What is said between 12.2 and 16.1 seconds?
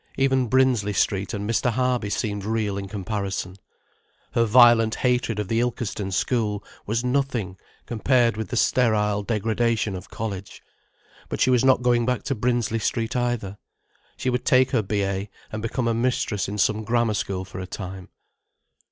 to Brinsley Street either. She would take her B.A., and become a